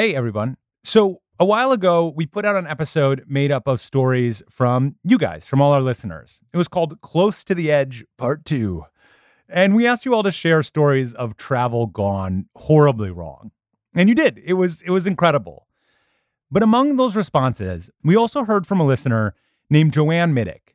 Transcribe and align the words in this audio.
Hey, 0.00 0.14
everyone. 0.14 0.56
So, 0.82 1.20
a 1.38 1.44
while 1.44 1.72
ago, 1.72 2.10
we 2.16 2.24
put 2.24 2.46
out 2.46 2.56
an 2.56 2.66
episode 2.66 3.22
made 3.28 3.52
up 3.52 3.68
of 3.68 3.82
stories 3.82 4.42
from 4.48 4.96
you 5.04 5.18
guys, 5.18 5.46
from 5.46 5.60
all 5.60 5.72
our 5.72 5.82
listeners. 5.82 6.40
It 6.54 6.56
was 6.56 6.68
called 6.68 6.98
Close 7.02 7.44
to 7.44 7.54
the 7.54 7.70
Edge, 7.70 8.02
Part 8.16 8.46
Two. 8.46 8.86
And 9.46 9.76
we 9.76 9.86
asked 9.86 10.06
you 10.06 10.14
all 10.14 10.22
to 10.22 10.30
share 10.30 10.62
stories 10.62 11.14
of 11.14 11.36
travel 11.36 11.86
gone 11.86 12.46
horribly 12.56 13.10
wrong. 13.10 13.50
And 13.94 14.08
you 14.08 14.14
did. 14.14 14.40
It 14.42 14.54
was 14.54 14.80
it 14.80 14.88
was 14.88 15.06
incredible. 15.06 15.66
But 16.50 16.62
among 16.62 16.96
those 16.96 17.14
responses, 17.14 17.90
we 18.02 18.16
also 18.16 18.46
heard 18.46 18.66
from 18.66 18.80
a 18.80 18.86
listener 18.86 19.34
named 19.68 19.92
Joanne 19.92 20.32
Middick. 20.32 20.72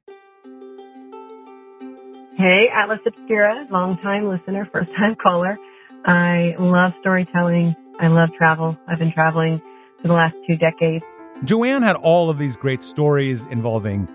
Hey, 2.38 2.70
Atlas 2.72 3.00
Obscura, 3.08 3.66
long-time 3.72 4.30
listener, 4.30 4.70
first-time 4.72 5.16
caller. 5.16 5.58
I 6.06 6.54
love 6.60 6.94
storytelling. 7.00 7.76
I 8.00 8.08
love 8.08 8.34
travel. 8.34 8.78
I've 8.88 9.00
been 9.00 9.14
traveling 9.14 9.62
for 10.02 10.08
the 10.10 10.14
last 10.14 10.36
two 10.46 10.58
decades. 10.58 11.04
Joanne 11.44 11.82
had 11.82 11.96
all 11.98 12.30
of 12.30 12.38
these 12.38 12.58
great 12.58 12.82
stories 12.82 13.46
involving 13.46 14.08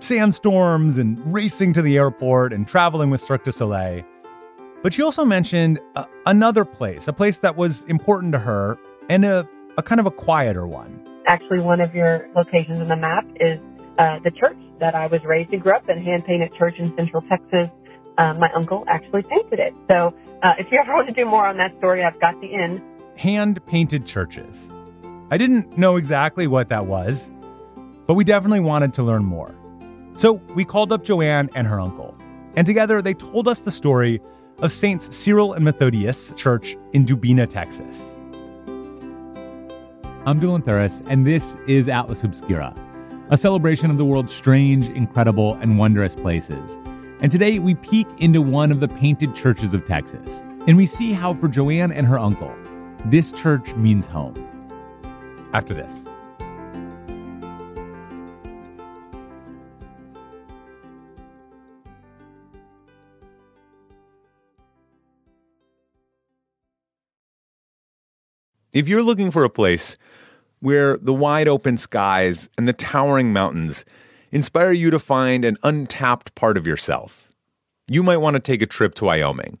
sandstorms 0.00 0.98
and 0.98 1.20
racing 1.32 1.72
to 1.72 1.82
the 1.82 1.96
airport 1.96 2.52
and 2.52 2.68
traveling 2.68 3.10
with 3.10 3.20
Cirque 3.20 3.44
du 3.44 3.52
Soleil. 3.52 4.04
But 4.82 4.92
she 4.92 5.02
also 5.02 5.24
mentioned 5.24 5.80
uh, 5.96 6.04
another 6.26 6.64
place, 6.64 7.08
a 7.08 7.12
place 7.12 7.38
that 7.38 7.56
was 7.56 7.84
important 7.84 8.32
to 8.34 8.38
her 8.38 8.78
and 9.08 9.24
a, 9.24 9.48
a 9.78 9.82
kind 9.82 10.00
of 10.00 10.06
a 10.06 10.10
quieter 10.10 10.66
one. 10.66 11.00
Actually, 11.26 11.60
one 11.60 11.80
of 11.80 11.94
your 11.94 12.28
locations 12.36 12.80
on 12.80 12.88
the 12.88 12.96
map 12.96 13.24
is 13.40 13.58
uh, 13.98 14.18
the 14.22 14.30
church 14.30 14.58
that 14.80 14.94
I 14.94 15.06
was 15.06 15.22
raised 15.24 15.52
and 15.52 15.62
grew 15.62 15.74
up 15.74 15.88
in, 15.88 16.02
hand 16.02 16.24
painted 16.26 16.52
church 16.54 16.74
in 16.78 16.94
Central 16.96 17.22
Texas. 17.22 17.70
Uh, 18.18 18.34
my 18.34 18.50
uncle 18.54 18.84
actually 18.86 19.22
painted 19.22 19.58
it. 19.58 19.74
So 19.90 20.14
uh, 20.42 20.52
if 20.58 20.66
you 20.70 20.78
ever 20.78 20.92
want 20.92 21.08
to 21.08 21.14
do 21.14 21.24
more 21.24 21.46
on 21.46 21.56
that 21.56 21.76
story, 21.78 22.04
I've 22.04 22.20
got 22.20 22.38
the 22.40 22.52
in. 22.52 22.82
Hand 23.16 23.64
painted 23.66 24.06
churches. 24.06 24.72
I 25.30 25.38
didn't 25.38 25.78
know 25.78 25.96
exactly 25.96 26.48
what 26.48 26.68
that 26.70 26.86
was, 26.86 27.30
but 28.06 28.14
we 28.14 28.24
definitely 28.24 28.60
wanted 28.60 28.92
to 28.94 29.04
learn 29.04 29.24
more. 29.24 29.54
So 30.14 30.32
we 30.54 30.64
called 30.64 30.92
up 30.92 31.04
Joanne 31.04 31.48
and 31.54 31.66
her 31.66 31.80
uncle, 31.80 32.16
and 32.56 32.66
together 32.66 33.00
they 33.00 33.14
told 33.14 33.46
us 33.46 33.60
the 33.60 33.70
story 33.70 34.20
of 34.58 34.72
Saints 34.72 35.14
Cyril 35.16 35.52
and 35.52 35.64
Methodius 35.64 36.32
Church 36.36 36.76
in 36.92 37.06
Dubina, 37.06 37.48
Texas. 37.48 38.16
I'm 40.26 40.40
Dylan 40.40 40.64
Thuras, 40.64 41.02
and 41.06 41.24
this 41.24 41.56
is 41.68 41.88
Atlas 41.88 42.24
Obscura, 42.24 42.74
a 43.30 43.36
celebration 43.36 43.90
of 43.92 43.96
the 43.96 44.04
world's 44.04 44.34
strange, 44.34 44.88
incredible, 44.90 45.54
and 45.54 45.78
wondrous 45.78 46.16
places. 46.16 46.78
And 47.20 47.30
today 47.30 47.60
we 47.60 47.76
peek 47.76 48.08
into 48.18 48.42
one 48.42 48.72
of 48.72 48.80
the 48.80 48.88
painted 48.88 49.36
churches 49.36 49.72
of 49.72 49.84
Texas, 49.84 50.42
and 50.66 50.76
we 50.76 50.86
see 50.86 51.12
how 51.12 51.32
for 51.32 51.46
Joanne 51.46 51.92
and 51.92 52.06
her 52.06 52.18
uncle, 52.18 52.52
this 53.04 53.32
church 53.32 53.74
means 53.76 54.06
home. 54.06 54.34
After 55.52 55.74
this. 55.74 56.08
If 68.72 68.88
you're 68.88 69.04
looking 69.04 69.30
for 69.30 69.44
a 69.44 69.50
place 69.50 69.96
where 70.58 70.96
the 70.96 71.14
wide 71.14 71.46
open 71.46 71.76
skies 71.76 72.50
and 72.58 72.66
the 72.66 72.72
towering 72.72 73.32
mountains 73.32 73.84
inspire 74.32 74.72
you 74.72 74.90
to 74.90 74.98
find 74.98 75.44
an 75.44 75.56
untapped 75.62 76.34
part 76.34 76.56
of 76.56 76.66
yourself, 76.66 77.28
you 77.88 78.02
might 78.02 78.16
want 78.16 78.34
to 78.34 78.40
take 78.40 78.62
a 78.62 78.66
trip 78.66 78.96
to 78.96 79.04
Wyoming. 79.04 79.60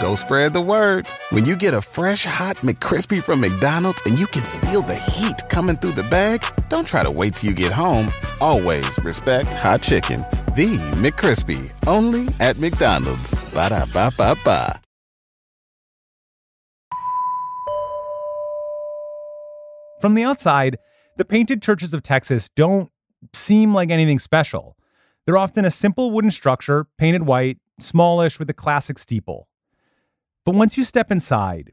Go 0.00 0.14
spread 0.14 0.52
the 0.52 0.60
word. 0.60 1.06
When 1.30 1.44
you 1.44 1.56
get 1.56 1.74
a 1.74 1.82
fresh 1.82 2.24
hot 2.24 2.56
McCrispy 2.58 3.22
from 3.22 3.40
McDonald's 3.40 4.00
and 4.06 4.18
you 4.18 4.26
can 4.26 4.42
feel 4.42 4.80
the 4.80 4.94
heat 4.94 5.48
coming 5.48 5.76
through 5.76 5.92
the 5.92 6.04
bag, 6.04 6.44
don't 6.68 6.86
try 6.86 7.02
to 7.02 7.10
wait 7.10 7.36
till 7.36 7.50
you 7.50 7.54
get 7.54 7.72
home. 7.72 8.12
Always 8.40 8.98
respect 9.00 9.52
hot 9.54 9.82
chicken. 9.82 10.20
The 10.54 10.78
McCrispy, 10.96 11.72
only 11.86 12.28
at 12.40 12.58
McDonald's. 12.58 13.32
Ba 13.52 13.70
da 13.70 13.86
ba 13.92 14.10
ba 14.16 14.36
ba. 14.44 14.80
From 20.00 20.14
the 20.14 20.22
outside, 20.22 20.78
the 21.16 21.24
painted 21.24 21.60
churches 21.60 21.92
of 21.92 22.04
Texas 22.04 22.48
don't 22.54 22.90
seem 23.34 23.74
like 23.74 23.90
anything 23.90 24.20
special. 24.20 24.76
They're 25.26 25.36
often 25.36 25.64
a 25.64 25.72
simple 25.72 26.12
wooden 26.12 26.30
structure, 26.30 26.86
painted 26.98 27.26
white, 27.26 27.58
smallish 27.80 28.38
with 28.38 28.48
a 28.48 28.54
classic 28.54 28.98
steeple. 28.98 29.48
But 30.48 30.54
once 30.54 30.78
you 30.78 30.84
step 30.84 31.10
inside, 31.10 31.72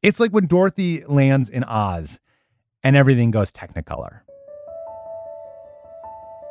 it's 0.00 0.20
like 0.20 0.30
when 0.30 0.46
Dorothy 0.46 1.02
lands 1.08 1.50
in 1.50 1.64
Oz 1.64 2.20
and 2.84 2.94
everything 2.94 3.32
goes 3.32 3.50
technicolor. 3.50 4.20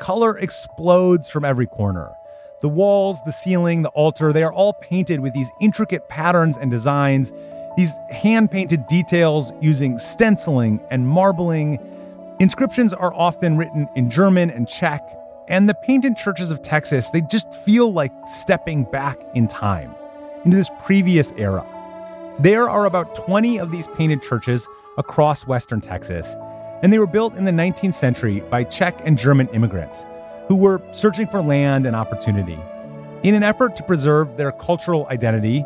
Color 0.01 0.38
explodes 0.38 1.29
from 1.29 1.45
every 1.45 1.66
corner. 1.66 2.11
The 2.59 2.67
walls, 2.67 3.19
the 3.25 3.31
ceiling, 3.31 3.83
the 3.83 3.89
altar, 3.91 4.33
they 4.33 4.43
are 4.43 4.51
all 4.51 4.73
painted 4.81 5.21
with 5.21 5.33
these 5.33 5.49
intricate 5.61 6.09
patterns 6.09 6.57
and 6.57 6.69
designs 6.69 7.31
these 7.77 7.97
hand 8.11 8.51
painted 8.51 8.85
details 8.87 9.53
using 9.61 9.97
stenciling 9.97 10.81
and 10.91 11.07
marbling. 11.07 11.79
Inscriptions 12.41 12.93
are 12.93 13.13
often 13.13 13.55
written 13.55 13.87
in 13.95 14.09
German 14.09 14.49
and 14.49 14.67
Czech, 14.67 15.01
and 15.47 15.69
the 15.69 15.75
painted 15.85 16.17
churches 16.17 16.51
of 16.51 16.61
Texas, 16.61 17.11
they 17.11 17.22
just 17.22 17.53
feel 17.63 17.93
like 17.93 18.11
stepping 18.25 18.83
back 18.91 19.17
in 19.33 19.47
time 19.47 19.95
into 20.45 20.56
this 20.56 20.69
previous 20.83 21.33
era. 21.33 21.66
There 22.39 22.69
are 22.69 22.85
about 22.85 23.16
20 23.16 23.59
of 23.59 23.72
these 23.72 23.88
painted 23.89 24.22
churches 24.22 24.67
across 24.97 25.47
western 25.47 25.81
Texas, 25.81 26.35
and 26.81 26.94
they 26.94 27.00
were 27.00 27.07
built 27.07 27.35
in 27.35 27.44
the 27.45 27.51
19th 27.51 27.94
century 27.94 28.41
by 28.41 28.63
Czech 28.63 28.95
and 29.03 29.17
German 29.17 29.47
immigrants 29.50 30.05
who 30.47 30.55
were 30.55 30.81
searching 30.91 31.28
for 31.28 31.41
land 31.41 31.85
and 31.85 31.95
opportunity. 31.95 32.59
In 33.23 33.34
an 33.34 33.44
effort 33.44 33.75
to 33.78 33.84
preserve 33.84 34.38
their 34.38 34.51
cultural 34.51 35.07
identity 35.09 35.66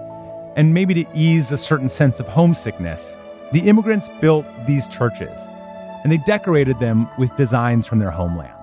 and 0.55 0.73
maybe 0.73 0.93
to 0.93 1.05
ease 1.13 1.51
a 1.51 1.57
certain 1.57 1.89
sense 1.89 2.19
of 2.19 2.27
homesickness, 2.27 3.15
the 3.51 3.67
immigrants 3.67 4.09
built 4.21 4.45
these 4.65 4.87
churches 4.87 5.47
and 6.03 6.11
they 6.11 6.17
decorated 6.19 6.79
them 6.79 7.09
with 7.17 7.35
designs 7.35 7.85
from 7.85 7.99
their 7.99 8.11
homeland. 8.11 8.58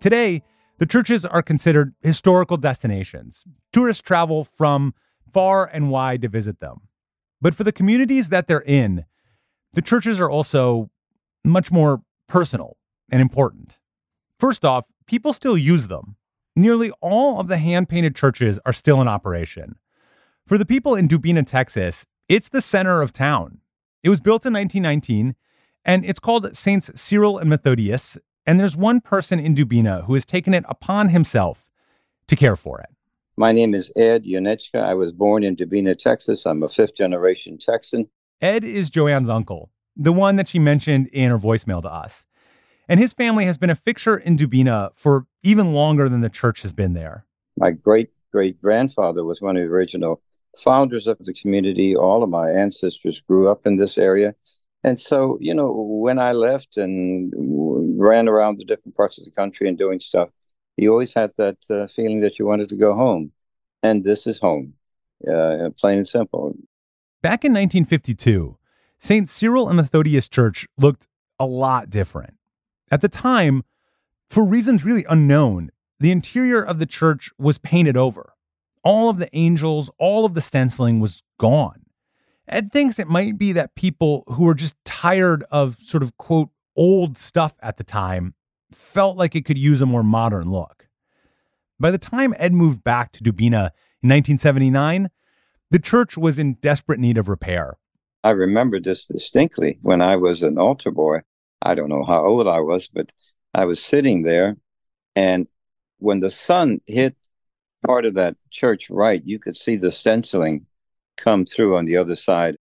Today, 0.00 0.42
the 0.78 0.86
churches 0.86 1.26
are 1.26 1.42
considered 1.42 1.94
historical 2.02 2.56
destinations. 2.56 3.44
Tourists 3.72 4.02
travel 4.02 4.44
from 4.44 4.94
far 5.32 5.66
and 5.66 5.90
wide 5.90 6.22
to 6.22 6.28
visit 6.28 6.60
them. 6.60 6.82
But 7.40 7.54
for 7.54 7.64
the 7.64 7.72
communities 7.72 8.28
that 8.28 8.46
they're 8.46 8.60
in, 8.60 9.04
the 9.72 9.82
churches 9.82 10.20
are 10.20 10.30
also 10.30 10.90
much 11.44 11.72
more 11.72 12.02
personal 12.28 12.76
and 13.10 13.20
important. 13.20 13.78
First 14.38 14.64
off, 14.64 14.86
people 15.06 15.32
still 15.32 15.58
use 15.58 15.88
them. 15.88 16.16
Nearly 16.54 16.90
all 17.00 17.40
of 17.40 17.48
the 17.48 17.58
hand 17.58 17.88
painted 17.88 18.14
churches 18.14 18.60
are 18.64 18.72
still 18.72 19.00
in 19.00 19.08
operation. 19.08 19.76
For 20.46 20.58
the 20.58 20.66
people 20.66 20.94
in 20.94 21.08
Dubina, 21.08 21.46
Texas, 21.46 22.06
it's 22.28 22.48
the 22.48 22.60
center 22.60 23.02
of 23.02 23.12
town. 23.12 23.58
It 24.02 24.10
was 24.10 24.20
built 24.20 24.46
in 24.46 24.52
1919, 24.52 25.34
and 25.84 26.04
it's 26.04 26.20
called 26.20 26.56
Saints 26.56 26.90
Cyril 26.94 27.38
and 27.38 27.50
Methodius. 27.50 28.18
And 28.48 28.58
there's 28.58 28.74
one 28.74 29.02
person 29.02 29.38
in 29.38 29.54
Dubina 29.54 30.06
who 30.06 30.14
has 30.14 30.24
taken 30.24 30.54
it 30.54 30.64
upon 30.70 31.10
himself 31.10 31.70
to 32.28 32.34
care 32.34 32.56
for 32.56 32.80
it. 32.80 32.88
My 33.36 33.52
name 33.52 33.74
is 33.74 33.92
Ed 33.94 34.24
Yonechka. 34.24 34.82
I 34.82 34.94
was 34.94 35.12
born 35.12 35.44
in 35.44 35.54
Dubina, 35.54 35.94
Texas. 35.94 36.46
I'm 36.46 36.62
a 36.62 36.68
fifth 36.70 36.96
generation 36.96 37.58
Texan. 37.58 38.08
Ed 38.40 38.64
is 38.64 38.88
Joanne's 38.88 39.28
uncle, 39.28 39.70
the 39.94 40.14
one 40.14 40.36
that 40.36 40.48
she 40.48 40.58
mentioned 40.58 41.08
in 41.08 41.30
her 41.30 41.36
voicemail 41.36 41.82
to 41.82 41.92
us. 41.92 42.24
And 42.88 42.98
his 42.98 43.12
family 43.12 43.44
has 43.44 43.58
been 43.58 43.68
a 43.68 43.74
fixture 43.74 44.16
in 44.16 44.38
Dubina 44.38 44.92
for 44.94 45.26
even 45.42 45.74
longer 45.74 46.08
than 46.08 46.22
the 46.22 46.30
church 46.30 46.62
has 46.62 46.72
been 46.72 46.94
there. 46.94 47.26
My 47.58 47.72
great 47.72 48.08
great 48.32 48.62
grandfather 48.62 49.24
was 49.24 49.42
one 49.42 49.58
of 49.58 49.62
the 49.62 49.68
original 49.68 50.22
founders 50.56 51.06
of 51.06 51.18
the 51.20 51.34
community. 51.34 51.94
All 51.94 52.22
of 52.22 52.30
my 52.30 52.50
ancestors 52.50 53.20
grew 53.20 53.50
up 53.50 53.66
in 53.66 53.76
this 53.76 53.98
area. 53.98 54.34
And 54.84 54.98
so, 54.98 55.38
you 55.40 55.54
know, 55.54 55.70
when 55.70 56.18
I 56.18 56.32
left 56.32 56.76
and 56.76 57.32
ran 57.98 58.28
around 58.28 58.58
the 58.58 58.64
different 58.64 58.96
parts 58.96 59.18
of 59.18 59.24
the 59.24 59.30
country 59.30 59.68
and 59.68 59.76
doing 59.76 60.00
stuff, 60.00 60.30
you 60.76 60.90
always 60.90 61.12
had 61.12 61.32
that 61.36 61.58
uh, 61.70 61.86
feeling 61.88 62.20
that 62.20 62.38
you 62.38 62.46
wanted 62.46 62.68
to 62.68 62.76
go 62.76 62.94
home. 62.94 63.32
and 63.82 64.04
this 64.04 64.26
is 64.26 64.38
home. 64.38 64.74
Uh, 65.26 65.70
plain 65.78 65.98
and 65.98 66.08
simple. 66.08 66.54
Back 67.22 67.44
in 67.44 67.52
1952, 67.52 68.56
St. 68.98 69.28
Cyril 69.28 69.68
and 69.68 69.76
Methodius 69.76 70.28
Church 70.28 70.66
looked 70.78 71.06
a 71.38 71.46
lot 71.46 71.90
different. 71.90 72.34
At 72.90 73.00
the 73.00 73.08
time, 73.08 73.64
for 74.30 74.44
reasons 74.44 74.84
really 74.84 75.04
unknown, 75.08 75.70
the 76.00 76.10
interior 76.10 76.62
of 76.62 76.78
the 76.78 76.86
church 76.86 77.30
was 77.38 77.58
painted 77.58 77.96
over. 77.96 78.34
All 78.84 79.10
of 79.10 79.18
the 79.18 79.28
angels, 79.36 79.90
all 79.98 80.24
of 80.24 80.34
the 80.34 80.40
stenciling 80.40 81.00
was 81.00 81.22
gone. 81.38 81.86
Ed 82.46 82.72
thinks 82.72 82.98
it 82.98 83.08
might 83.08 83.36
be 83.36 83.52
that 83.52 83.74
people 83.74 84.24
who 84.28 84.44
were 84.44 84.54
just 84.54 84.76
tired 84.84 85.44
of 85.50 85.76
sort 85.80 86.02
of 86.02 86.16
quote 86.16 86.50
old 86.78 87.18
stuff 87.18 87.56
at 87.60 87.76
the 87.76 87.84
time 87.84 88.34
felt 88.72 89.16
like 89.16 89.34
it 89.34 89.44
could 89.44 89.58
use 89.58 89.82
a 89.82 89.86
more 89.86 90.04
modern 90.04 90.50
look. 90.50 90.88
By 91.80 91.90
the 91.90 91.98
time 91.98 92.34
Ed 92.38 92.52
moved 92.52 92.84
back 92.84 93.12
to 93.12 93.22
Dubina 93.22 93.72
in 94.00 94.08
1979, 94.08 95.10
the 95.70 95.78
church 95.78 96.16
was 96.16 96.38
in 96.38 96.54
desperate 96.54 97.00
need 97.00 97.18
of 97.18 97.28
repair. 97.28 97.76
I 98.24 98.30
remember 98.30 98.80
this 98.80 99.06
distinctly 99.06 99.78
when 99.82 100.00
I 100.00 100.16
was 100.16 100.42
an 100.42 100.58
altar 100.58 100.90
boy. 100.90 101.18
I 101.60 101.74
don't 101.74 101.88
know 101.88 102.04
how 102.04 102.24
old 102.24 102.46
I 102.46 102.60
was, 102.60 102.88
but 102.88 103.12
I 103.52 103.64
was 103.64 103.82
sitting 103.82 104.22
there, 104.22 104.56
and 105.16 105.48
when 105.98 106.20
the 106.20 106.30
sun 106.30 106.80
hit 106.86 107.16
part 107.84 108.06
of 108.06 108.14
that 108.14 108.36
church 108.50 108.88
right, 108.88 109.22
you 109.24 109.38
could 109.38 109.56
see 109.56 109.76
the 109.76 109.90
stenciling 109.90 110.66
come 111.16 111.44
through 111.44 111.76
on 111.76 111.86
the 111.86 111.96
other 111.96 112.14
side. 112.14 112.56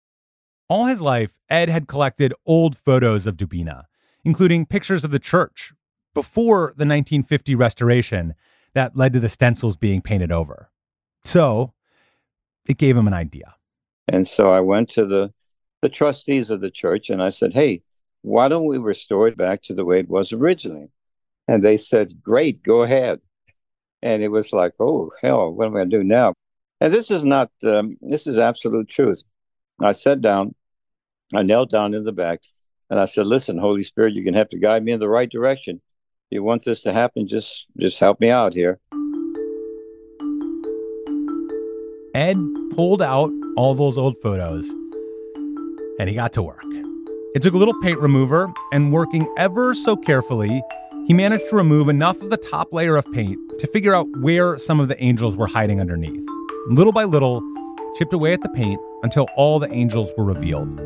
All 0.69 0.87
his 0.87 1.00
life, 1.02 1.32
Ed 1.50 1.69
had 1.69 1.88
collected 1.88 2.32
old 2.46 2.76
photos 2.76 3.26
of 3.26 3.37
Dubina, 3.37 3.84
including 4.25 4.67
pictures 4.67 5.05
of 5.05 5.11
the 5.11 5.19
church 5.19 5.73
before 6.15 6.75
the 6.76 6.87
1950 6.87 7.55
restoration 7.55 8.35
that 8.73 8.97
led 8.97 9.12
to 9.12 9.21
the 9.21 9.29
stencils 9.29 9.76
being 9.76 10.00
painted 10.00 10.32
over. 10.32 10.71
So 11.25 11.73
it 12.67 12.79
gave 12.79 12.97
him 12.97 13.06
an 13.06 13.15
idea. 13.15 13.55
And 14.09 14.26
so 14.26 14.53
I 14.53 14.61
went 14.61 14.88
to 14.91 15.06
the, 15.06 15.32
the 15.82 15.88
trustees 15.88 16.50
of 16.50 16.61
the 16.61 16.71
church 16.71 17.11
and 17.11 17.23
I 17.23 17.31
said, 17.31 17.53
hey, 17.53 17.82
why 18.23 18.49
don't 18.49 18.67
we 18.67 18.79
restore 18.79 19.29
it 19.29 19.37
back 19.37 19.62
to 19.65 19.75
the 19.75 19.85
way 19.85 19.99
it 19.99 20.09
was 20.09 20.32
originally? 20.32 20.88
And 21.47 21.62
they 21.62 21.76
said, 21.76 22.23
great, 22.23 22.62
go 22.62 22.82
ahead. 22.82 23.21
And 24.03 24.23
it 24.23 24.29
was 24.29 24.53
like, 24.53 24.73
oh, 24.81 25.11
hell, 25.23 25.53
what 25.53 25.67
am 25.67 25.75
I 25.75 25.81
going 25.81 25.91
to 25.91 25.99
do 25.99 26.05
now? 26.05 26.35
And 26.81 26.93
this 26.93 27.11
is 27.11 27.25
not, 27.25 27.50
um, 27.65 27.94
this 28.00 28.26
is 28.26 28.38
absolute 28.38 28.88
truth. 28.88 29.23
I 29.81 29.93
sat 29.93 30.21
down, 30.21 30.55
I 31.35 31.43
knelt 31.43 31.71
down 31.71 31.94
in 31.94 32.05
the 32.05 32.12
back, 32.12 32.41
and 32.91 33.01
I 33.01 33.07
said, 33.07 33.27
listen, 33.27 33.59
Holy 33.59 33.83
Spirit, 33.83 34.15
you're 34.15 34.25
going 34.25 34.35
to 34.35 34.39
have 34.39 34.51
to 34.51 34.59
guide 34.59 34.85
me 34.85 34.93
in 34.93 35.01
the 35.01 35.09
right 35.09 35.31
direction. 35.31 35.77
If 36.31 36.37
you 36.37 36.43
want 36.43 36.65
this 36.65 36.83
to 36.83 36.93
happen, 36.93 37.29
just, 37.29 37.67
just 37.79 37.99
help 37.99 38.21
me 38.21 38.31
out 38.31 38.55
here. 38.55 38.79
Ed 42.15 42.39
pulled 42.75 43.03
out 43.03 43.31
all 43.57 43.75
those 43.75 43.99
old 43.99 44.17
photos 44.23 44.69
and 45.99 46.09
he 46.09 46.15
got 46.15 46.33
to 46.35 46.43
work. 46.43 46.65
It 47.35 47.43
took 47.43 47.55
a 47.55 47.57
little 47.57 47.75
paint 47.81 47.99
remover, 47.99 48.53
and 48.73 48.93
working 48.93 49.33
ever 49.37 49.75
so 49.75 49.97
carefully, 49.97 50.63
he 51.07 51.13
managed 51.13 51.49
to 51.51 51.57
remove 51.57 51.89
enough 51.89 52.21
of 52.21 52.31
the 52.31 52.37
top 52.37 52.73
layer 52.73 52.97
of 52.97 53.05
paint 53.13 53.39
to 53.59 53.67
figure 53.67 53.93
out 53.95 54.07
where 54.21 54.57
some 54.57 54.79
of 54.79 54.87
the 54.87 55.03
angels 55.03 55.37
were 55.37 55.49
hiding 55.49 55.81
underneath. 55.81 56.25
Little 56.69 56.93
by 56.93 57.05
little, 57.05 57.43
chipped 57.97 58.13
away 58.13 58.33
at 58.33 58.43
the 58.43 58.49
paint 58.51 58.81
until 59.03 59.27
all 59.37 59.59
the 59.59 59.71
angels 59.73 60.13
were 60.17 60.25
revealed. 60.25 60.81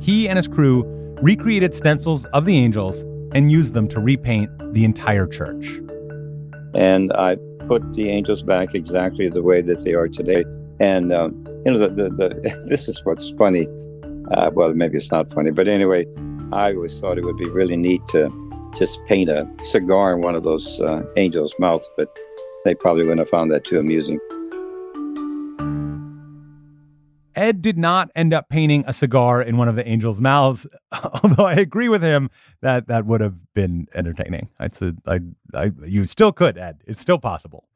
He 0.00 0.28
and 0.28 0.36
his 0.36 0.48
crew 0.48 0.82
recreated 1.22 1.72
stencils 1.72 2.24
of 2.26 2.44
the 2.44 2.56
angels 2.56 3.02
and 3.32 3.50
used 3.50 3.74
them 3.74 3.86
to 3.88 4.00
repaint 4.00 4.50
the 4.74 4.84
entire 4.84 5.26
church. 5.26 5.80
And 6.74 7.12
I 7.12 7.36
put 7.66 7.94
the 7.94 8.10
angels 8.10 8.42
back 8.42 8.74
exactly 8.74 9.28
the 9.28 9.42
way 9.42 9.62
that 9.62 9.82
they 9.82 9.94
are 9.94 10.08
today. 10.08 10.44
And 10.80 11.12
um, 11.12 11.44
you 11.64 11.72
know, 11.72 11.78
the, 11.78 11.88
the, 11.88 12.10
the 12.10 12.64
this 12.68 12.88
is 12.88 13.00
what's 13.04 13.30
funny. 13.30 13.68
Uh, 14.32 14.50
well, 14.52 14.74
maybe 14.74 14.98
it's 14.98 15.12
not 15.12 15.32
funny, 15.32 15.50
but 15.50 15.68
anyway, 15.68 16.06
I 16.52 16.72
always 16.74 16.98
thought 16.98 17.18
it 17.18 17.24
would 17.24 17.36
be 17.36 17.48
really 17.48 17.76
neat 17.76 18.00
to 18.08 18.30
just 18.76 18.98
paint 19.06 19.30
a 19.30 19.48
cigar 19.70 20.14
in 20.14 20.22
one 20.22 20.34
of 20.34 20.42
those 20.42 20.80
uh, 20.80 21.02
angels' 21.16 21.54
mouths, 21.58 21.88
but 21.96 22.08
they 22.64 22.74
probably 22.74 23.02
wouldn't 23.02 23.20
have 23.20 23.28
found 23.28 23.50
that 23.52 23.64
too 23.64 23.78
amusing. 23.78 24.18
Ed 27.34 27.62
did 27.62 27.78
not 27.78 28.10
end 28.14 28.32
up 28.34 28.48
painting 28.48 28.84
a 28.86 28.92
cigar 28.92 29.42
in 29.42 29.56
one 29.56 29.68
of 29.68 29.76
the 29.76 29.86
angels' 29.86 30.20
mouths, 30.20 30.66
although 31.22 31.46
I 31.46 31.54
agree 31.54 31.88
with 31.88 32.02
him 32.02 32.30
that 32.60 32.88
that 32.88 33.06
would 33.06 33.20
have 33.20 33.52
been 33.54 33.88
entertaining. 33.94 34.50
I'd 34.58 34.74
say, 34.74 34.92
I, 35.06 35.72
you 35.84 36.04
still 36.04 36.32
could, 36.32 36.58
Ed. 36.58 36.82
It's 36.86 37.00
still 37.00 37.18
possible. 37.18 37.68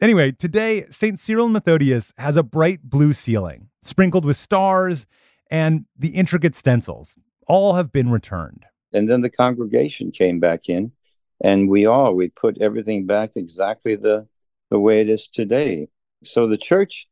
Anyway, 0.00 0.30
today, 0.32 0.86
St. 0.90 1.18
Cyril 1.18 1.48
Methodius 1.48 2.12
has 2.18 2.36
a 2.36 2.42
bright 2.42 2.82
blue 2.84 3.12
ceiling, 3.12 3.68
sprinkled 3.82 4.24
with 4.24 4.36
stars, 4.36 5.06
and 5.50 5.86
the 5.98 6.10
intricate 6.10 6.54
stencils. 6.54 7.16
All 7.48 7.74
have 7.74 7.90
been 7.90 8.10
returned. 8.10 8.64
And 8.92 9.10
then 9.10 9.22
the 9.22 9.30
congregation 9.30 10.12
came 10.12 10.38
back 10.38 10.68
in, 10.68 10.92
and 11.40 11.68
we 11.68 11.84
all, 11.86 12.14
we 12.14 12.28
put 12.28 12.58
everything 12.60 13.06
back 13.06 13.32
exactly 13.34 13.96
the, 13.96 14.28
the 14.70 14.78
way 14.78 15.00
it 15.00 15.08
is 15.08 15.26
today. 15.26 15.88
So 16.22 16.46
the 16.46 16.58
church 16.58 17.08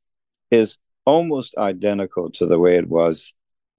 is 0.50 0.78
almost 1.06 1.56
identical 1.56 2.30
to 2.32 2.46
the 2.46 2.58
way 2.58 2.76
it 2.76 2.88
was 2.88 3.32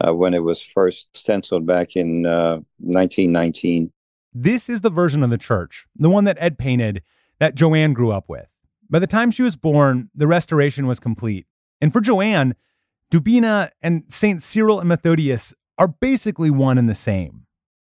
uh, 0.05 0.13
when 0.13 0.33
it 0.33 0.43
was 0.43 0.61
first 0.61 1.09
stenciled 1.15 1.65
back 1.65 1.95
in 1.95 2.25
uh, 2.25 2.59
1919. 2.79 3.91
This 4.33 4.69
is 4.69 4.81
the 4.81 4.89
version 4.89 5.23
of 5.23 5.29
the 5.29 5.37
church, 5.37 5.85
the 5.95 6.09
one 6.09 6.23
that 6.25 6.37
Ed 6.39 6.57
painted, 6.57 7.01
that 7.39 7.55
Joanne 7.55 7.93
grew 7.93 8.11
up 8.11 8.29
with. 8.29 8.47
By 8.89 8.99
the 8.99 9.07
time 9.07 9.31
she 9.31 9.43
was 9.43 9.55
born, 9.55 10.09
the 10.15 10.27
restoration 10.27 10.87
was 10.87 10.99
complete. 10.99 11.45
And 11.81 11.91
for 11.91 12.01
Joanne, 12.01 12.55
Dubina 13.11 13.69
and 13.81 14.03
St. 14.09 14.41
Cyril 14.41 14.79
and 14.79 14.89
Methodius 14.89 15.53
are 15.77 15.87
basically 15.87 16.49
one 16.49 16.77
and 16.77 16.89
the 16.89 16.95
same. 16.95 17.45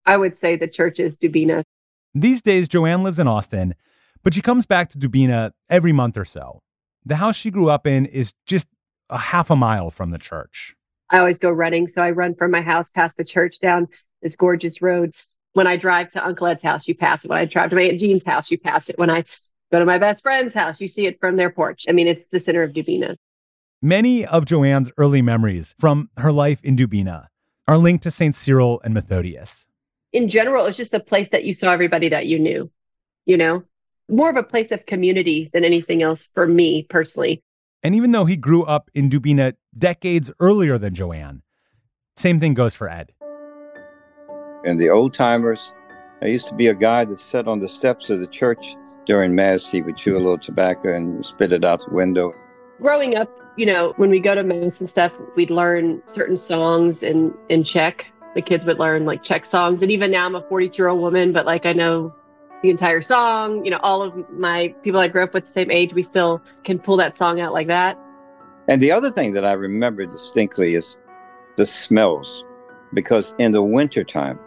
I 0.05 0.17
would 0.17 0.37
say 0.37 0.55
the 0.55 0.67
church 0.67 0.99
is 0.99 1.17
Dubina. 1.17 1.63
These 2.13 2.41
days, 2.41 2.67
Joanne 2.67 3.03
lives 3.03 3.19
in 3.19 3.27
Austin, 3.27 3.75
but 4.23 4.33
she 4.33 4.41
comes 4.41 4.65
back 4.65 4.89
to 4.89 4.97
Dubina 4.97 5.51
every 5.69 5.91
month 5.91 6.17
or 6.17 6.25
so. 6.25 6.61
The 7.05 7.17
house 7.17 7.35
she 7.35 7.51
grew 7.51 7.69
up 7.69 7.85
in 7.85 8.05
is 8.05 8.33
just 8.45 8.67
a 9.09 9.17
half 9.17 9.49
a 9.49 9.55
mile 9.55 9.89
from 9.89 10.11
the 10.11 10.17
church. 10.17 10.75
I 11.09 11.19
always 11.19 11.39
go 11.39 11.49
running, 11.49 11.87
so 11.87 12.01
I 12.01 12.11
run 12.11 12.35
from 12.35 12.51
my 12.51 12.61
house 12.61 12.89
past 12.89 13.17
the 13.17 13.23
church 13.23 13.59
down 13.59 13.87
this 14.21 14.35
gorgeous 14.35 14.81
road. 14.81 15.15
When 15.53 15.67
I 15.67 15.77
drive 15.77 16.09
to 16.11 16.25
Uncle 16.25 16.47
Ed's 16.47 16.63
house, 16.63 16.87
you 16.87 16.95
pass 16.95 17.23
it. 17.23 17.29
When 17.29 17.39
I 17.39 17.45
drive 17.45 17.69
to 17.69 17.75
my 17.75 17.83
Aunt 17.83 17.99
Jean's 17.99 18.25
house, 18.25 18.51
you 18.51 18.57
pass 18.57 18.89
it. 18.89 18.97
When 18.99 19.09
I 19.09 19.23
Go 19.71 19.79
to 19.79 19.85
my 19.85 19.97
best 19.97 20.23
friend's 20.23 20.53
house. 20.53 20.79
You 20.79 20.87
see 20.87 21.07
it 21.07 21.19
from 21.19 21.35
their 21.35 21.49
porch. 21.49 21.85
I 21.89 21.91
mean, 21.91 22.07
it's 22.07 22.27
the 22.27 22.39
center 22.39 22.63
of 22.63 22.71
Dubina. 22.71 23.15
Many 23.81 24.25
of 24.25 24.45
Joanne's 24.45 24.91
early 24.97 25.21
memories 25.21 25.75
from 25.77 26.09
her 26.17 26.31
life 26.31 26.59
in 26.63 26.77
Dubina 26.77 27.27
are 27.67 27.77
linked 27.77 28.03
to 28.03 28.11
St. 28.11 28.33
Cyril 28.33 28.81
and 28.83 28.93
Methodius. 28.93 29.67
In 30.13 30.29
general, 30.29 30.65
it's 30.65 30.77
just 30.77 30.93
a 30.93 30.99
place 30.99 31.27
that 31.29 31.43
you 31.43 31.53
saw 31.53 31.73
everybody 31.73 32.09
that 32.09 32.27
you 32.27 32.39
knew, 32.39 32.71
you 33.25 33.37
know, 33.37 33.63
more 34.09 34.29
of 34.29 34.37
a 34.37 34.43
place 34.43 34.71
of 34.71 34.85
community 34.85 35.49
than 35.51 35.65
anything 35.65 36.01
else 36.01 36.29
for 36.33 36.47
me 36.47 36.83
personally. 36.83 37.43
And 37.83 37.95
even 37.95 38.11
though 38.11 38.25
he 38.25 38.35
grew 38.35 38.63
up 38.63 38.89
in 38.93 39.09
Dubina 39.09 39.53
decades 39.77 40.31
earlier 40.39 40.77
than 40.77 40.93
Joanne, 40.95 41.43
same 42.15 42.39
thing 42.39 42.53
goes 42.53 42.75
for 42.75 42.89
Ed. 42.89 43.11
And 44.65 44.79
the 44.79 44.89
old 44.89 45.13
timers, 45.13 45.73
I 46.21 46.25
used 46.25 46.47
to 46.47 46.55
be 46.55 46.67
a 46.67 46.73
guy 46.73 47.05
that 47.05 47.19
sat 47.19 47.47
on 47.47 47.59
the 47.59 47.67
steps 47.67 48.09
of 48.09 48.19
the 48.19 48.27
church 48.27 48.75
during 49.07 49.33
mass, 49.33 49.71
he 49.71 49.81
would 49.81 49.97
chew 49.97 50.17
a 50.17 50.19
little 50.19 50.37
tobacco 50.37 50.93
and 50.93 51.25
spit 51.25 51.53
it 51.53 51.63
out 51.63 51.83
the 51.87 51.95
window. 51.95 52.33
Growing 52.81 53.15
up, 53.15 53.29
you 53.55 53.65
know, 53.65 53.93
when 53.95 54.09
we 54.09 54.19
go 54.19 54.35
to 54.35 54.43
mass 54.43 54.79
and 54.79 54.87
stuff, 54.87 55.13
we'd 55.35 55.49
learn 55.49 56.03
certain 56.05 56.35
songs 56.35 57.01
in 57.01 57.33
in 57.49 57.63
Czech. 57.63 58.05
The 58.35 58.41
kids 58.41 58.65
would 58.65 58.77
learn 58.77 59.05
like 59.05 59.23
Czech 59.23 59.45
songs, 59.45 59.81
and 59.81 59.89
even 59.89 60.11
now 60.11 60.25
I'm 60.25 60.35
a 60.35 60.41
42 60.47 60.77
year 60.77 60.89
old 60.89 61.01
woman, 61.01 61.31
but 61.31 61.45
like 61.45 61.65
I 61.65 61.73
know 61.73 62.13
the 62.61 62.69
entire 62.69 63.01
song. 63.01 63.63
You 63.63 63.71
know, 63.71 63.79
all 63.83 64.01
of 64.01 64.29
my 64.31 64.73
people 64.83 64.99
I 64.99 65.07
grew 65.07 65.23
up 65.23 65.33
with 65.33 65.45
the 65.45 65.51
same 65.51 65.71
age, 65.71 65.93
we 65.93 66.03
still 66.03 66.41
can 66.63 66.79
pull 66.79 66.97
that 66.97 67.15
song 67.15 67.39
out 67.39 67.53
like 67.53 67.67
that. 67.67 67.97
And 68.67 68.81
the 68.81 68.91
other 68.91 69.11
thing 69.11 69.33
that 69.33 69.45
I 69.45 69.53
remember 69.53 70.05
distinctly 70.05 70.75
is 70.75 70.97
the 71.55 71.65
smells, 71.65 72.43
because 72.93 73.33
in 73.39 73.51
the 73.51 73.61
wintertime, 73.61 74.39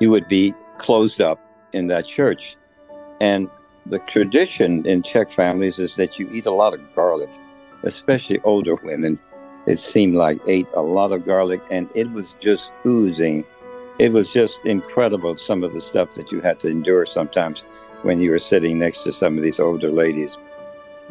you 0.00 0.10
would 0.10 0.28
be 0.28 0.54
closed 0.78 1.20
up 1.20 1.40
in 1.72 1.86
that 1.88 2.06
church 2.06 2.56
and 3.20 3.48
the 3.86 3.98
tradition 4.00 4.86
in 4.86 5.02
Czech 5.02 5.30
families 5.30 5.78
is 5.78 5.96
that 5.96 6.18
you 6.18 6.30
eat 6.30 6.46
a 6.46 6.50
lot 6.50 6.74
of 6.74 6.94
garlic, 6.94 7.30
especially 7.84 8.38
older 8.44 8.74
women. 8.76 9.18
It 9.66 9.78
seemed 9.78 10.14
like 10.14 10.38
ate 10.46 10.68
a 10.74 10.82
lot 10.82 11.12
of 11.12 11.26
garlic 11.26 11.60
and 11.70 11.88
it 11.94 12.10
was 12.10 12.34
just 12.40 12.70
oozing. 12.86 13.44
It 13.98 14.12
was 14.12 14.28
just 14.28 14.60
incredible 14.64 15.36
some 15.36 15.64
of 15.64 15.72
the 15.72 15.80
stuff 15.80 16.14
that 16.14 16.30
you 16.30 16.40
had 16.40 16.60
to 16.60 16.68
endure 16.68 17.04
sometimes 17.04 17.64
when 18.02 18.20
you 18.20 18.30
were 18.30 18.38
sitting 18.38 18.78
next 18.78 19.02
to 19.02 19.12
some 19.12 19.36
of 19.36 19.42
these 19.42 19.58
older 19.58 19.90
ladies. 19.90 20.38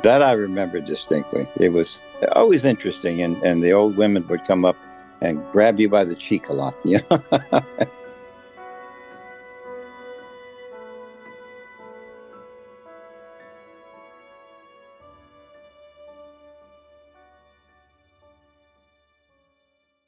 That 0.03 0.23
I 0.23 0.33
remember 0.33 0.79
distinctly. 0.79 1.49
It 1.57 1.69
was 1.69 2.01
always 2.33 2.63
interesting 2.63 3.21
and, 3.21 3.41
and 3.43 3.63
the 3.63 3.73
old 3.73 3.97
women 3.97 4.25
would 4.27 4.45
come 4.45 4.63
up 4.63 4.77
and 5.21 5.43
grab 5.51 5.79
you 5.79 5.89
by 5.89 6.05
the 6.05 6.15
cheek 6.15 6.47
a 6.49 6.53
lot, 6.53 6.75
you 6.85 7.01
know. 7.09 7.21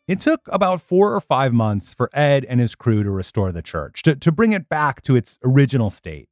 It 0.10 0.20
took 0.20 0.42
about 0.48 0.82
four 0.82 1.14
or 1.14 1.22
five 1.22 1.54
months 1.54 1.94
for 1.94 2.10
Ed 2.14 2.44
and 2.46 2.60
his 2.60 2.74
crew 2.74 3.04
to 3.04 3.12
restore 3.12 3.52
the 3.52 3.62
church, 3.62 4.02
to, 4.02 4.16
to 4.16 4.32
bring 4.32 4.54
it 4.54 4.68
back 4.68 5.04
to 5.04 5.16
its 5.16 5.38
original 5.44 5.92
state. 5.92 6.28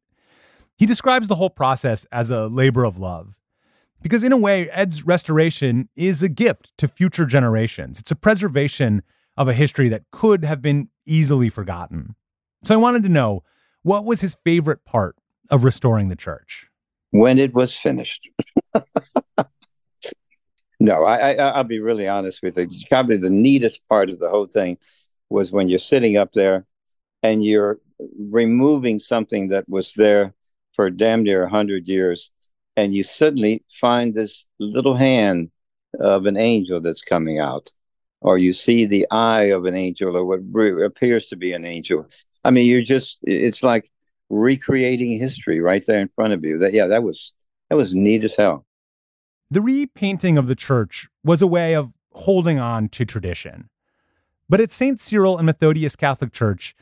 He 0.79 0.87
describes 0.87 1.27
the 1.27 1.35
whole 1.35 1.51
process 1.51 2.03
as 2.11 2.31
a 2.31 2.47
labor 2.47 2.85
of 2.85 2.97
love. 2.97 3.35
Because, 4.01 4.23
in 4.23 4.31
a 4.31 4.37
way, 4.37 4.67
Ed's 4.71 5.05
restoration 5.05 5.89
is 5.95 6.23
a 6.23 6.29
gift 6.29 6.75
to 6.79 6.87
future 6.87 7.27
generations. 7.27 7.99
It's 7.99 8.09
a 8.09 8.15
preservation 8.15 9.03
of 9.37 9.47
a 9.47 9.53
history 9.53 9.89
that 9.89 10.05
could 10.11 10.43
have 10.43 10.59
been 10.59 10.89
easily 11.05 11.49
forgotten. 11.49 12.15
So, 12.63 12.73
I 12.73 12.77
wanted 12.77 13.03
to 13.03 13.09
know 13.09 13.43
what 13.83 14.05
was 14.05 14.21
his 14.21 14.37
favorite 14.43 14.85
part 14.85 15.17
of 15.51 15.63
restoring 15.63 16.07
the 16.07 16.15
church? 16.15 16.67
When 17.11 17.37
it 17.37 17.53
was 17.53 17.75
finished. 17.75 18.27
no, 20.79 21.03
I, 21.05 21.33
I, 21.33 21.57
will 21.57 21.63
be 21.63 21.79
really 21.79 22.07
honest 22.07 22.41
with 22.43 22.57
you. 22.57 22.69
Probably 22.89 23.17
the 23.17 23.29
neatest 23.29 23.87
part 23.87 24.09
of 24.09 24.19
the 24.19 24.29
whole 24.29 24.47
thing 24.47 24.77
was 25.29 25.51
when 25.51 25.69
you're 25.69 25.79
sitting 25.79 26.17
up 26.17 26.33
there 26.33 26.65
and 27.23 27.43
you're 27.43 27.79
removing 28.19 28.99
something 28.99 29.49
that 29.49 29.67
was 29.67 29.93
there 29.93 30.33
for 30.75 30.89
damn 30.89 31.23
near 31.23 31.41
a 31.41 31.45
100 31.45 31.87
years 31.87 32.31
and 32.77 32.93
you 32.93 33.03
suddenly 33.03 33.65
find 33.73 34.13
this 34.13 34.45
little 34.59 34.95
hand 34.95 35.49
of 35.99 36.27
an 36.27 36.37
angel 36.37 36.79
that's 36.79 37.01
coming 37.01 37.39
out, 37.39 37.71
or 38.21 38.37
you 38.37 38.53
see 38.53 38.85
the 38.85 39.07
eye 39.09 39.45
of 39.45 39.65
an 39.65 39.75
angel, 39.75 40.15
or 40.15 40.23
what 40.25 40.83
appears 40.83 41.27
to 41.29 41.35
be 41.35 41.53
an 41.53 41.65
angel. 41.65 42.07
I 42.43 42.51
mean, 42.51 42.67
you're 42.67 42.83
just, 42.83 43.17
it's 43.23 43.63
like 43.63 43.91
recreating 44.29 45.19
history 45.19 45.59
right 45.59 45.83
there 45.87 45.99
in 45.99 46.09
front 46.15 46.33
of 46.33 46.45
you. 46.45 46.59
That, 46.59 46.73
yeah, 46.73 46.85
that 46.87 47.01
was, 47.01 47.33
that 47.69 47.77
was 47.77 47.95
neat 47.95 48.23
as 48.23 48.35
hell. 48.35 48.66
The 49.49 49.61
repainting 49.61 50.37
of 50.37 50.47
the 50.47 50.55
church 50.55 51.07
was 51.23 51.41
a 51.41 51.47
way 51.47 51.73
of 51.73 51.93
holding 52.11 52.59
on 52.59 52.89
to 52.89 53.05
tradition. 53.05 53.69
But 54.49 54.59
at 54.59 54.71
St. 54.71 54.99
Cyril 54.99 55.37
and 55.37 55.45
Methodius 55.45 55.95
Catholic 55.95 56.33
Church, 56.33 56.75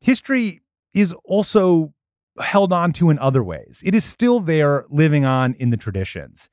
history 0.00 0.60
is 0.94 1.12
also 1.24 1.92
held 2.40 2.72
on 2.72 2.92
to 2.94 3.10
in 3.10 3.18
other 3.18 3.42
ways. 3.42 3.82
It 3.84 3.94
is 3.94 4.04
still 4.04 4.40
there 4.40 4.84
living 4.88 5.24
on 5.24 5.54
in 5.54 5.70
the 5.70 5.76
traditions. 5.76 6.48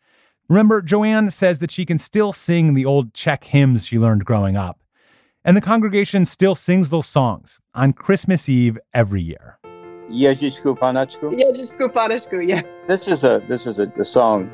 Remember, 0.49 0.81
Joanne 0.81 1.31
says 1.31 1.59
that 1.59 1.71
she 1.71 1.85
can 1.85 1.97
still 1.97 2.31
sing 2.31 2.75
the 2.75 2.85
old 2.85 3.13
Czech 3.13 3.45
hymns 3.45 3.87
she 3.87 3.97
learned 3.97 4.25
growing 4.25 4.55
up. 4.55 4.79
And 5.43 5.57
the 5.57 5.61
congregation 5.61 6.25
still 6.25 6.55
sings 6.55 6.89
those 6.89 7.07
songs 7.07 7.59
on 7.73 7.93
Christmas 7.93 8.49
Eve 8.49 8.77
every 8.93 9.21
year. 9.21 9.59
Ježišku 10.11 10.77
Panačku. 10.77 11.33
Ježišku 11.33 11.89
Panačku, 11.91 12.47
yeah. 12.47 12.61
This 12.87 13.07
is 13.07 13.23
a 13.23 13.41
this 13.47 13.65
is 13.65 13.79
a, 13.79 13.87
a 13.99 14.05
song 14.05 14.49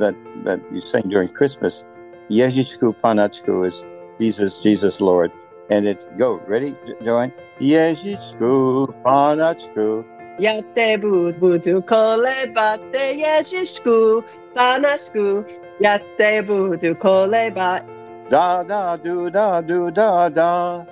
that 0.00 0.14
that 0.44 0.60
you 0.72 0.80
sing 0.80 1.08
during 1.08 1.28
Christmas. 1.28 1.84
Ježišku 2.30 2.94
Panačku 3.02 3.66
is 3.66 3.84
Jesus, 4.20 4.58
Jesus 4.58 5.00
Lord. 5.00 5.32
And 5.70 5.86
it 5.86 6.06
go, 6.18 6.40
ready, 6.46 6.76
Joanne? 7.00 7.32
Ježišku 7.60 8.94
Panačku. 9.04 10.04
Yatte 10.38 11.00
bud 11.00 11.38
budu 11.40 11.80
kole 11.86 12.52
batte 12.54 13.04
yeshishku 13.22 14.24
banashku. 14.56 15.44
Yatte 15.80 16.42
budu 16.46 16.94
kole 16.98 17.54
bat. 17.54 17.86
Da 18.30 18.62
da 18.64 18.96
do 18.96 19.30
da 19.30 19.60
do 19.60 19.90
da 19.90 20.28
da. 20.28 20.84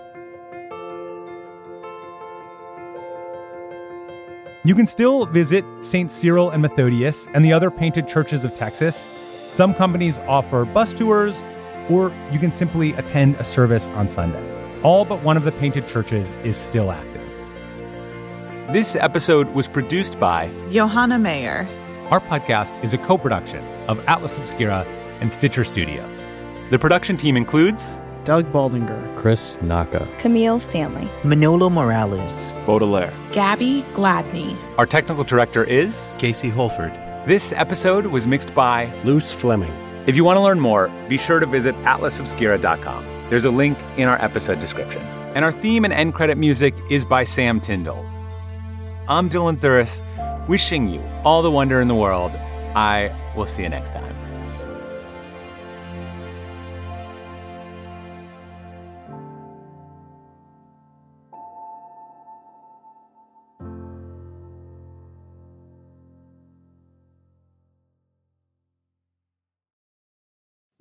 You 4.64 4.76
can 4.76 4.86
still 4.86 5.26
visit 5.26 5.64
St. 5.80 6.08
Cyril 6.08 6.50
and 6.50 6.62
Methodius 6.62 7.28
and 7.34 7.44
the 7.44 7.52
other 7.52 7.68
painted 7.68 8.06
churches 8.06 8.44
of 8.44 8.54
Texas. 8.54 9.08
Some 9.52 9.74
companies 9.74 10.18
offer 10.20 10.64
bus 10.64 10.94
tours, 10.94 11.44
or 11.90 12.10
you 12.30 12.38
can 12.38 12.52
simply 12.52 12.94
attend 12.94 13.36
a 13.36 13.44
service 13.44 13.88
on 13.88 14.08
Sunday. 14.08 14.42
All 14.82 15.04
but 15.04 15.22
one 15.22 15.36
of 15.36 15.44
the 15.44 15.52
painted 15.52 15.86
churches 15.86 16.32
is 16.42 16.56
still 16.56 16.90
active. 16.90 17.28
This 18.72 18.96
episode 18.96 19.48
was 19.48 19.68
produced 19.68 20.18
by 20.18 20.50
Johanna 20.70 21.18
Mayer. 21.18 21.68
Our 22.10 22.20
podcast 22.20 22.72
is 22.82 22.94
a 22.94 22.98
co 22.98 23.18
production 23.18 23.62
of 23.88 24.00
Atlas 24.06 24.38
Obscura 24.38 24.86
and 25.20 25.30
Stitcher 25.30 25.64
Studios. 25.64 26.30
The 26.70 26.78
production 26.78 27.18
team 27.18 27.36
includes 27.36 28.00
Doug 28.24 28.50
Baldinger, 28.52 29.18
Chris 29.18 29.60
Naka, 29.60 30.08
Camille 30.18 30.60
Stanley, 30.60 31.10
Manolo 31.24 31.68
Morales, 31.68 32.54
Baudelaire, 32.64 33.12
Gabby 33.32 33.82
Gladney. 33.92 34.56
Our 34.78 34.86
technical 34.86 35.24
director 35.24 35.62
is 35.64 36.10
Casey 36.16 36.48
Holford. 36.48 37.11
This 37.24 37.52
episode 37.52 38.06
was 38.06 38.26
mixed 38.26 38.52
by 38.52 38.92
Luce 39.04 39.32
Fleming. 39.32 39.72
If 40.08 40.16
you 40.16 40.24
want 40.24 40.38
to 40.38 40.40
learn 40.40 40.58
more, 40.58 40.88
be 41.08 41.16
sure 41.16 41.38
to 41.38 41.46
visit 41.46 41.76
atlasobscura.com. 41.84 43.28
There's 43.30 43.44
a 43.44 43.50
link 43.52 43.78
in 43.96 44.08
our 44.08 44.20
episode 44.20 44.58
description. 44.58 45.02
And 45.36 45.44
our 45.44 45.52
theme 45.52 45.84
and 45.84 45.94
end 45.94 46.14
credit 46.14 46.36
music 46.36 46.74
is 46.90 47.04
by 47.04 47.22
Sam 47.22 47.60
Tyndall. 47.60 48.04
I'm 49.08 49.30
Dylan 49.30 49.56
Thuras, 49.56 50.02
wishing 50.48 50.88
you 50.88 51.00
all 51.22 51.42
the 51.42 51.50
wonder 51.50 51.80
in 51.80 51.86
the 51.86 51.94
world. 51.94 52.32
I 52.74 53.16
will 53.36 53.46
see 53.46 53.62
you 53.62 53.68
next 53.68 53.90
time. 53.90 54.16